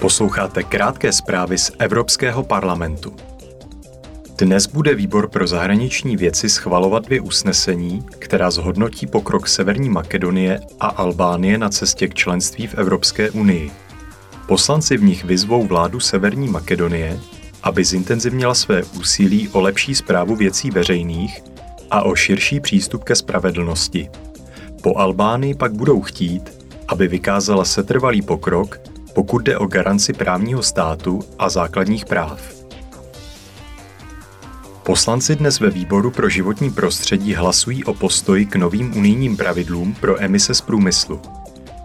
[0.00, 3.16] Posloucháte krátké zprávy z Evropského parlamentu.
[4.38, 10.86] Dnes bude výbor pro zahraniční věci schvalovat dvě usnesení, která zhodnotí pokrok Severní Makedonie a
[10.86, 13.70] Albánie na cestě k členství v Evropské unii.
[14.46, 17.20] Poslanci v nich vyzvou vládu Severní Makedonie,
[17.62, 21.42] aby zintenzivnila své úsilí o lepší zprávu věcí veřejných
[21.90, 24.10] a o širší přístup ke spravedlnosti.
[24.82, 28.80] Po Albánii pak budou chtít, aby vykázala setrvalý pokrok
[29.18, 32.40] pokud jde o garanci právního státu a základních práv.
[34.82, 40.22] Poslanci dnes ve výboru pro životní prostředí hlasují o postoji k novým unijním pravidlům pro
[40.22, 41.20] emise z průmyslu.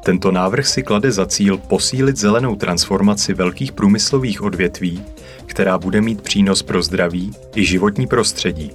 [0.03, 5.03] Tento návrh si klade za cíl posílit zelenou transformaci velkých průmyslových odvětví,
[5.45, 8.71] která bude mít přínos pro zdraví i životní prostředí.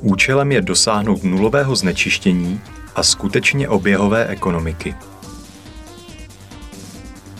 [0.00, 2.60] Účelem je dosáhnout nulového znečištění
[2.94, 4.94] a skutečně oběhové ekonomiky.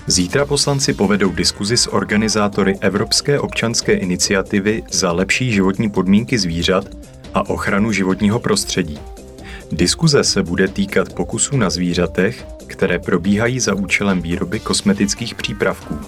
[0.06, 6.84] Zítra poslanci povedou diskuzi s organizátory Evropské občanské iniciativy za lepší životní podmínky zvířat
[7.34, 8.98] a ochranu životního prostředí.
[9.72, 15.98] Diskuze se bude týkat pokusů na zvířatech, které probíhají za účelem výroby kosmetických přípravků.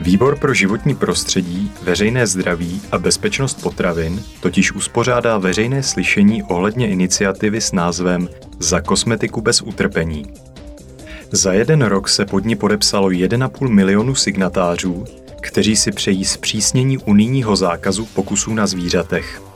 [0.00, 7.60] Výbor pro životní prostředí, veřejné zdraví a bezpečnost potravin totiž uspořádá veřejné slyšení ohledně iniciativy
[7.60, 10.49] s názvem Za kosmetiku bez utrpení.
[11.32, 15.04] Za jeden rok se pod ní podepsalo 1,5 milionu signatářů,
[15.40, 19.49] kteří si přejí zpřísnění unijního zákazu pokusů na zvířatech.